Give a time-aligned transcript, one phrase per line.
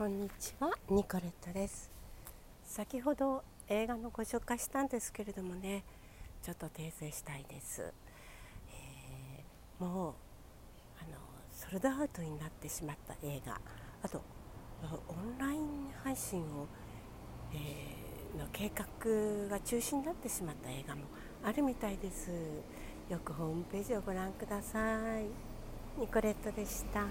[0.00, 1.90] こんにちはニコレットです。
[2.64, 5.84] 先ほど映画のご紹介したんですけれどもね
[6.42, 7.82] ちょっと訂正したいです、
[8.72, 10.14] えー、もう
[11.02, 11.18] あの
[11.52, 13.60] ソルドアウトになってしまった映画
[14.02, 14.22] あと
[15.06, 16.66] オンライン配信を、
[17.52, 21.02] えー、の計画が中止になってしまった映画も
[21.44, 22.30] あるみたいです。
[23.10, 24.78] よくホームページをご覧くださ
[25.20, 25.24] い。
[26.00, 27.04] ニコレットでした。